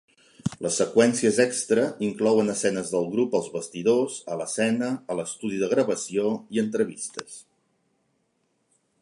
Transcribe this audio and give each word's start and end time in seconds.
Les 0.65 0.77
seqüències 0.81 1.35
extra 1.43 1.83
inclouen 2.07 2.49
escenes 2.53 2.89
del 2.95 3.05
grup 3.11 3.37
als 3.41 3.51
bastidors, 3.59 4.17
a 4.33 4.39
l'escena, 4.41 4.91
a 5.13 5.19
l'estudi 5.21 5.61
de 5.65 5.71
gravació 5.77 6.27
i 6.57 6.65
entrevistes. 6.65 7.39